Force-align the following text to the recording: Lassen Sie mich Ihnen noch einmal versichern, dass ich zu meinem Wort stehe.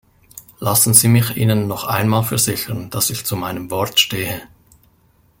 Lassen 0.59 0.95
Sie 0.95 1.07
mich 1.07 1.37
Ihnen 1.37 1.67
noch 1.67 1.83
einmal 1.83 2.23
versichern, 2.23 2.89
dass 2.89 3.11
ich 3.11 3.23
zu 3.23 3.35
meinem 3.35 3.69
Wort 3.69 3.99
stehe. 3.99 4.41